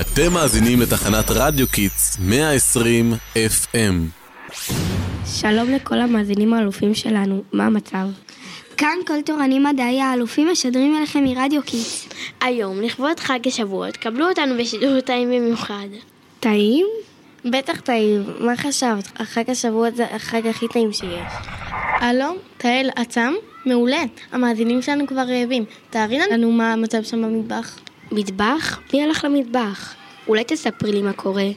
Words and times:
אתם 0.00 0.32
מאזינים 0.32 0.80
לתחנת 0.80 1.24
רדיו 1.30 1.68
Kids 1.68 2.18
120 2.20 3.12
FM. 3.34 3.94
שלום 5.26 5.70
לכל 5.70 6.00
המאזינים 6.00 6.54
האלופים 6.54 6.94
שלנו, 6.94 7.42
מה 7.52 7.66
המצב? 7.66 8.06
כאן 8.76 8.96
כל 9.06 9.22
תורני 9.24 9.58
מדעי 9.58 10.00
האלופים 10.00 10.48
משדרים 10.52 10.96
אליכם 10.96 11.24
מרדיו 11.24 11.62
Kids. 11.62 12.08
היום, 12.40 12.82
לכבוד 12.82 13.20
חג 13.20 13.38
השבועות, 13.46 13.96
קבלו 13.96 14.28
אותנו 14.28 14.54
בשידור 14.58 15.00
טעים 15.00 15.30
במיוחד. 15.30 15.88
טעים? 16.40 16.86
בטח 17.44 17.80
טעים, 17.80 18.24
מה 18.38 18.56
חשבת? 18.56 19.08
החג 19.16 19.50
השבועות 19.50 19.96
זה 19.96 20.06
החג 20.14 20.46
הכי 20.46 20.68
טעים 20.68 20.92
שיש. 20.92 21.32
הלו, 22.00 22.34
תהל 22.56 22.90
עצם? 22.96 23.32
מעולה, 23.66 24.02
המאזינים 24.32 24.82
שלנו 24.82 25.06
כבר 25.06 25.24
רעבים. 25.28 25.64
תארי 25.90 26.18
לנו 26.30 26.52
מה 26.52 26.72
המצב 26.72 27.02
שם 27.02 27.22
במטבח. 27.22 27.78
מטבח? 28.12 28.80
מי 28.92 29.02
הלך 29.02 29.24
למטבח? 29.24 29.94
אולי 30.28 30.44
תספרי 30.44 30.92
לי 30.92 31.02
מה 31.02 31.12
קורה. 31.12 31.48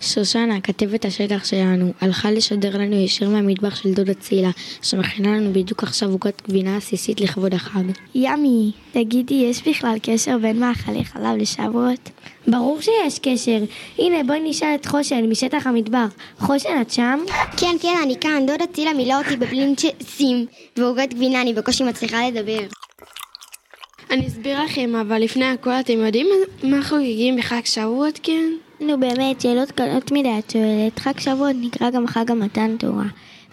שושנה, 0.00 0.60
כתבת 0.60 1.04
השטח 1.04 1.44
שלנו, 1.44 1.92
הלכה 2.00 2.30
לשדר 2.30 2.78
לנו 2.78 2.96
ישיר 2.96 3.28
מהמטבח 3.28 3.76
של 3.76 3.92
דודה 3.92 4.14
צילה, 4.14 4.50
שמכינה 4.82 5.36
לנו 5.36 5.52
בדיוק 5.52 5.82
עכשיו 5.82 6.10
עוגת 6.10 6.42
גבינה 6.48 6.76
עסיסית 6.76 7.20
לכבוד 7.20 7.54
החג. 7.54 7.84
ימי, 8.14 8.72
תגידי, 8.92 9.34
יש 9.34 9.68
בכלל 9.68 9.96
קשר 10.02 10.38
בין 10.38 10.60
מאכלי 10.60 11.04
חלב 11.04 11.36
לשבועות? 11.36 12.10
ברור 12.46 12.80
שיש 12.80 13.18
קשר. 13.18 13.58
הנה, 13.98 14.24
בואי 14.26 14.40
נשאל 14.50 14.74
את 14.74 14.86
חושן 14.86 15.24
משטח 15.30 15.66
המטבח. 15.66 16.08
חושן, 16.38 16.80
את 16.80 16.90
שם? 16.90 17.18
כן, 17.56 17.76
כן, 17.82 17.94
אני 18.02 18.16
כאן. 18.20 18.46
דודה 18.46 18.64
צילה 18.72 18.92
מילא 18.92 19.18
אותי 19.18 19.36
בבלינצ'סים 19.36 20.46
ועוגת 20.76 21.14
גבינה, 21.14 21.42
אני 21.42 21.54
בקושי 21.54 21.84
מצליחה 21.84 22.28
לדבר. 22.28 22.85
אני 24.10 24.26
אסביר 24.26 24.64
לכם, 24.64 24.94
אבל 25.00 25.22
לפני 25.22 25.44
הכל 25.44 25.70
אתם 25.70 25.92
יודעים 25.92 26.26
מה 26.62 26.82
חוגגים 26.82 27.36
בחג 27.36 27.60
שבועות, 27.64 28.20
כן? 28.22 28.52
נו 28.80 29.00
באמת, 29.00 29.40
שאלות 29.40 29.70
קלות 29.70 30.12
מדי 30.12 30.38
את 30.38 30.50
שואלת. 30.50 30.98
חג 30.98 31.18
שבועות 31.18 31.56
נקרא 31.60 31.90
גם 31.90 32.06
חג 32.06 32.30
המתן 32.30 32.76
תורה, 32.78 33.06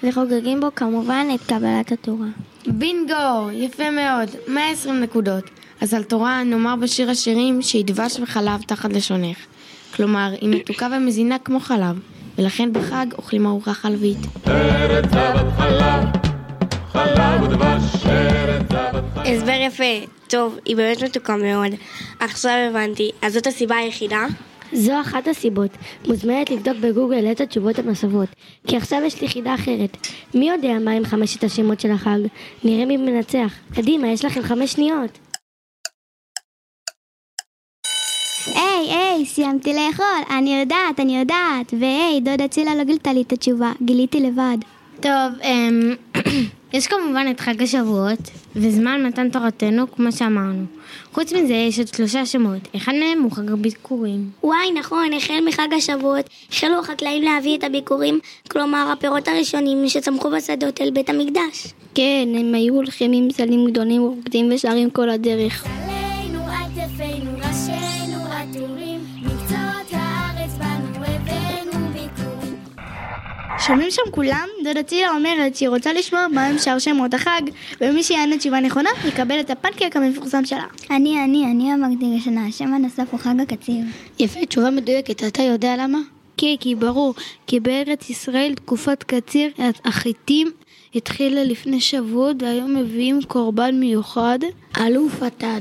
וחוגגים 0.04 0.60
בו 0.60 0.68
כמובן 0.76 1.28
את 1.36 1.40
קבלת 1.48 1.92
התורה. 1.92 2.28
בינגו! 2.68 3.52
יפה 3.54 3.92
מאוד. 3.92 4.30
120 4.48 5.00
נקודות. 5.00 5.44
אז 5.82 5.94
על 5.94 6.04
תורה 6.04 6.44
נאמר 6.44 6.76
בשיר 6.76 7.10
השירים 7.10 7.62
שהיא 7.62 7.86
דבש 7.86 8.20
וחלב 8.20 8.62
תחת 8.62 8.94
לשונך. 8.94 9.38
כלומר, 9.96 10.34
היא 10.42 10.50
מתוקה 10.50 10.88
ומזינה 10.92 11.40
כמו 11.40 11.60
חלב, 11.60 12.00
ולכן 12.38 12.74
בחג 12.74 13.06
אוכלים 13.18 13.46
ארוחה 13.46 13.74
חלבית. 13.74 14.18
ארץ 14.48 15.06
זבת 15.12 15.46
חלב, 15.58 16.23
חלב 16.94 17.44
ודבש, 17.44 18.06
ארץ 18.06 18.62
זבת 18.72 19.04
חלב. 19.14 19.26
הסבר 19.26 19.58
יפה. 19.62 20.12
טוב, 20.28 20.58
היא 20.66 20.76
באמת 20.76 21.04
מתוקה 21.04 21.36
מאוד. 21.36 21.72
עכשיו 22.20 22.52
הבנתי. 22.70 23.12
אז 23.22 23.34
זאת 23.34 23.48
הסיבה 23.48 23.76
היחידה? 23.76 24.26
זו 24.74 25.02
אחת 25.02 25.28
הסיבות. 25.28 25.72
מוזמנת 26.08 26.50
לבדוק 26.50 26.78
בגוגל 26.78 27.32
את 27.32 27.42
התשובות 27.42 27.80
הנוספות. 27.80 28.30
כי 28.68 28.78
עכשיו 28.78 29.02
יש 29.06 29.22
לי 29.22 29.28
חידה 29.28 29.56
אחרת. 29.56 29.98
מי 30.34 30.50
יודע 30.50 30.74
מה 30.80 30.92
הם 30.92 31.06
חמשת 31.06 31.44
השמות 31.44 31.80
של 31.80 31.92
החג? 31.92 32.20
נראה 32.64 32.86
מי 32.86 32.98
מנצח. 32.98 33.54
קדימה, 33.76 34.08
יש 34.08 34.26
לכם 34.26 34.42
חמש 34.42 34.72
שניות. 34.72 35.20
היי, 38.56 38.96
היי, 38.96 39.26
סיימתי 39.26 39.74
לאכול, 39.74 40.38
אני 40.38 40.60
יודעת, 40.60 41.00
אני 41.00 41.20
יודעת. 41.20 41.74
והי, 41.80 42.22
דודה 42.22 42.48
צילה 42.48 42.76
לא 42.76 42.84
גילתה 42.84 43.14
לי 43.14 43.22
את 43.22 43.32
התשובה, 43.32 43.72
גיליתי 43.82 44.20
לבד. 44.20 44.58
טוב, 45.00 45.42
אמ... 45.44 46.13
יש 46.74 46.88
כמובן 46.88 47.26
את 47.32 47.40
חג 47.40 47.62
השבועות, 47.62 48.20
וזמן 48.56 49.06
מתן 49.06 49.30
תורתנו, 49.30 49.92
כמו 49.92 50.12
שאמרנו. 50.12 50.66
חוץ 51.14 51.34
מזה, 51.34 51.54
יש 51.54 51.80
עוד 51.80 51.88
שלושה 51.88 52.26
שמות. 52.26 52.68
אחד 52.76 52.92
מהם 53.00 53.22
הוא 53.24 53.32
חג 53.32 53.52
הביקורים. 53.52 54.30
וואי, 54.44 54.72
נכון, 54.80 55.14
החל 55.18 55.40
מחג 55.48 55.68
השבועות, 55.78 56.30
החלו 56.52 56.80
החקלאים 56.80 57.24
להביא 57.24 57.58
את 57.58 57.64
הביקורים, 57.64 58.20
כלומר 58.48 58.92
הפירות 58.92 59.28
הראשונים 59.28 59.90
שצמחו 59.90 60.30
בשדות 60.32 60.82
אל 60.82 60.92
בית 60.92 61.10
המקדש. 61.10 61.74
כן, 61.96 62.28
הם 62.36 62.56
היו 62.56 62.74
הולכים 62.74 63.12
עם 63.14 63.32
סלים 63.32 63.68
גדולים 63.72 64.04
ורוקדים 64.04 64.52
ושרים 64.54 64.90
כל 64.90 65.10
הדרך. 65.10 65.83
שומעים 73.68 73.92
שם 73.92 74.02
כולם? 74.12 74.48
דודה 74.64 74.84
צילה 74.84 75.10
אומרת 75.10 75.56
שהיא 75.56 75.70
רוצה 75.70 75.94
לשמוע 75.94 76.28
מהם 76.28 76.58
שאר 76.58 76.80
שמות 76.80 77.14
החג, 77.14 77.42
ומי 77.82 78.04
שיענה 78.04 78.38
תשובה 78.38 78.60
נכונה 78.60 78.90
יקבל 79.08 79.40
את 79.40 79.50
הפנקק 79.50 79.96
המפורסם 79.96 80.46
שלה. 80.46 80.66
אני, 80.92 81.24
אני, 81.24 81.46
אני 81.46 81.74
אמרתי 81.74 82.06
ראשונה, 82.16 82.48
השם 82.48 82.74
הנוסף 82.74 83.04
הוא 83.12 83.20
חג 83.20 83.34
הקציר. 83.42 83.76
יפה, 84.20 84.46
תשובה 84.46 84.70
מדויקת. 84.70 85.24
אתה 85.24 85.42
יודע 85.44 85.76
למה? 85.78 85.98
כן, 86.38 86.56
כי 86.60 86.76
ברור, 86.76 87.14
כי 87.48 87.60
בארץ 87.60 88.10
ישראל 88.10 88.54
תקופת 88.56 89.04
קציר, 89.04 89.52
החיטים 89.86 90.52
התחילה 90.96 91.44
לפני 91.44 91.82
שבועות 91.82 92.44
והיום 92.44 92.76
מביאים 92.76 93.20
קורבן 93.28 93.76
מיוחד. 93.80 94.40
אלוף 94.78 95.24
אתה, 95.28 95.58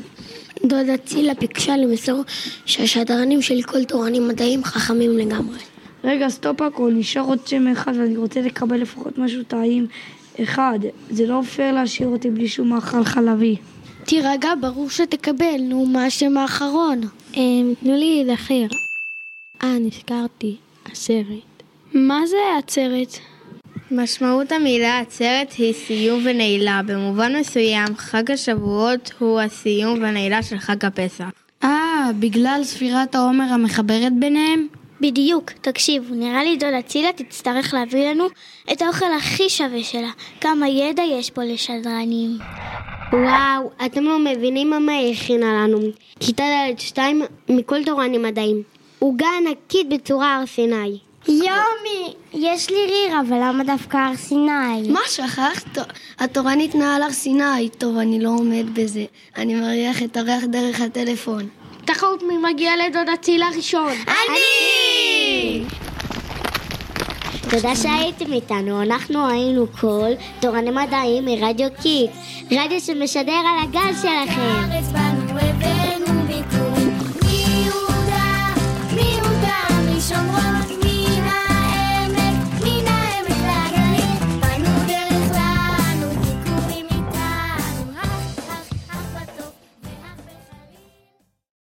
דודה 0.64 0.96
צילה 0.96 1.34
ביקשה 1.34 1.76
למסור 1.76 2.22
שהשדרנים 2.66 3.42
של 3.42 3.62
כל 3.62 3.84
תורנים 3.84 4.28
מדעיים 4.28 4.64
חכמים 4.64 5.18
לגמרי. 5.18 5.71
רגע, 6.04 6.28
סטופ 6.28 6.62
הכל, 6.62 6.92
נשאר 6.94 7.22
עוד 7.22 7.46
שם 7.46 7.68
אחד 7.68 7.92
ואני 7.96 8.16
רוצה 8.16 8.40
לקבל 8.40 8.76
לפחות 8.76 9.18
משהו 9.18 9.42
טעים 9.42 9.86
אחד. 10.42 10.78
זה 11.10 11.26
לא 11.26 11.42
פייר 11.54 11.72
להשאיר 11.72 12.08
אותי 12.08 12.30
בלי 12.30 12.48
שום 12.48 12.68
מאכל 12.68 13.04
חלבי. 13.04 13.56
תירגע, 14.04 14.50
ברור 14.60 14.90
שתקבל, 14.90 15.60
נו, 15.60 15.86
מה 15.86 16.04
השם 16.04 16.38
האחרון? 16.38 17.00
אמ, 17.36 17.74
תנו 17.80 17.96
לי 17.96 18.24
להכיר. 18.26 18.68
אה, 19.62 19.78
נזכרתי, 19.78 20.56
עצרת. 20.84 21.62
מה 21.94 22.26
זה 22.26 22.36
עצרת? 22.58 23.16
משמעות 23.90 24.52
המילה 24.52 24.98
עצרת 24.98 25.52
היא 25.52 25.72
סיום 25.72 26.20
ונעילה. 26.24 26.80
במובן 26.86 27.36
מסוים, 27.36 27.96
חג 27.96 28.30
השבועות 28.30 29.12
הוא 29.18 29.40
הסיום 29.40 30.02
והנעילה 30.02 30.42
של 30.42 30.58
חג 30.58 30.84
הפסח. 30.84 31.30
אה, 31.64 32.10
בגלל 32.18 32.60
ספירת 32.64 33.14
העומר 33.14 33.44
המחברת 33.44 34.12
ביניהם? 34.18 34.66
בדיוק, 35.02 35.50
תקשיבו, 35.50 36.14
נראה 36.14 36.44
לי 36.44 36.56
דודה 36.56 36.82
צילה 36.82 37.12
תצטרך 37.12 37.74
להביא 37.74 38.10
לנו 38.10 38.24
את 38.72 38.82
האוכל 38.82 39.12
הכי 39.18 39.48
שווה 39.48 39.82
שלה. 39.82 40.10
כמה 40.40 40.68
ידע 40.68 41.02
יש 41.02 41.30
פה 41.30 41.44
לשדרנים. 41.44 42.38
וואו, 43.12 43.70
אתם 43.86 44.04
לא 44.04 44.18
מבינים 44.18 44.70
מה 44.86 44.92
היא 44.92 45.14
הכינה 45.14 45.46
לנו. 45.52 45.78
כיתה 46.20 46.42
ד' 46.44 46.78
שתיים 46.78 47.22
מכל 47.48 47.84
תורני 47.84 48.18
מדעים. 48.18 48.62
עוגה 48.98 49.26
ענקית 49.40 49.88
בצורה 49.88 50.36
הר 50.36 50.46
סיני. 50.46 50.98
יומי, 51.28 52.14
יש 52.34 52.70
לי 52.70 52.86
ריר, 52.86 53.20
אבל 53.20 53.36
למה 53.42 53.64
דווקא 53.64 53.96
הר 53.96 54.16
סיני? 54.16 54.88
מה 54.88 55.00
שכחת? 55.08 55.78
התורה 56.18 56.54
ניתנה 56.54 56.96
על 56.96 57.02
הר 57.02 57.12
סיני. 57.12 57.68
טוב, 57.78 57.96
אני 57.96 58.20
לא 58.20 58.28
עומד 58.28 58.74
בזה. 58.74 59.04
אני 59.36 59.54
מריח 59.54 60.02
את 60.02 60.16
הריח 60.16 60.44
דרך 60.44 60.80
הטלפון. 60.80 61.48
תחרות 61.84 62.22
מי 62.22 62.52
מגיע 62.52 62.72
לדודה 62.86 63.12
צילה 63.20 63.46
ראשון. 63.56 63.92
אני! 64.06 65.64
תודה 67.50 67.76
שהייתם 67.76 68.32
איתנו, 68.32 68.82
אנחנו 68.82 69.28
היינו 69.28 69.66
כל 69.80 70.10
תורני 70.40 70.70
מדעים 70.70 71.24
מרדיו 71.24 71.68
קיטס, 71.82 72.16
רדיו 72.50 72.80
שמשדר 72.80 73.32
על 73.32 73.68
הגל 73.68 73.92
שלכם. 74.02 75.81